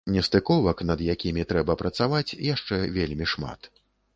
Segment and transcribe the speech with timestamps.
[0.13, 3.71] Нестыковак, над якімі трэба працаваць, яшчэ вельмі шмат.